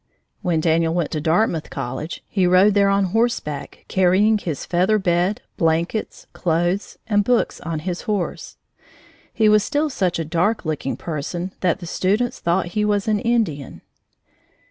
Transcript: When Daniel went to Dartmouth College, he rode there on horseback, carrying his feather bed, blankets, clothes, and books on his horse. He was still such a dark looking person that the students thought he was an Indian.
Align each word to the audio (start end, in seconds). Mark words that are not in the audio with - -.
When 0.41 0.61
Daniel 0.61 0.95
went 0.95 1.11
to 1.11 1.21
Dartmouth 1.21 1.69
College, 1.69 2.23
he 2.27 2.47
rode 2.47 2.73
there 2.73 2.89
on 2.89 3.03
horseback, 3.13 3.85
carrying 3.87 4.39
his 4.39 4.65
feather 4.65 4.97
bed, 4.97 5.43
blankets, 5.57 6.25
clothes, 6.33 6.97
and 7.05 7.23
books 7.23 7.61
on 7.61 7.81
his 7.81 8.01
horse. 8.09 8.57
He 9.31 9.47
was 9.47 9.63
still 9.63 9.91
such 9.91 10.17
a 10.17 10.25
dark 10.25 10.65
looking 10.65 10.97
person 10.97 11.53
that 11.59 11.81
the 11.81 11.85
students 11.85 12.39
thought 12.39 12.69
he 12.69 12.83
was 12.83 13.07
an 13.07 13.19
Indian. 13.19 13.81